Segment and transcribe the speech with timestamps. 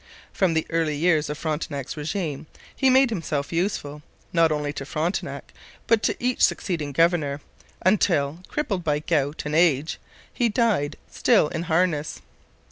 [0.33, 4.01] From the early years of Frontenac's regime he made himself useful,
[4.33, 5.53] not only to Frontenac
[5.85, 7.39] but to each succeeding governor,
[7.85, 9.99] until, crippled by gout and age,
[10.33, 12.19] he died, still in harness.